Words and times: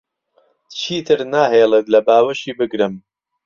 چیتر 0.79 1.19
ناهێڵێت 1.33 1.87
لە 1.93 1.99
باوەشی 2.07 2.53
بگرم. 2.59 2.93